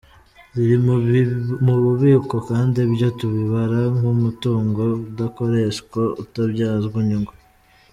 Ziri 0.55 0.75
mu 1.65 1.75
bubiko 1.83 2.35
kandi 2.49 2.77
ibyo 2.87 3.07
tubibara 3.19 3.79
nk’umutungo 3.97 4.83
udakoreshwa, 5.09 6.01
utabyazwa 6.23 6.97
inyungu. 7.03 7.33